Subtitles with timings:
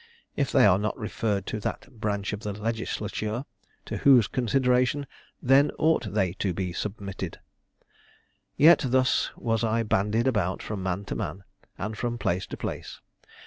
[0.35, 3.45] If they are not referred to that branch of the legislature,
[3.85, 5.05] to whose consideration
[5.43, 7.39] then ought they to be submitted?
[8.57, 11.43] Yet thus was I bandied about from man to man,
[11.77, 12.99] and from place to place.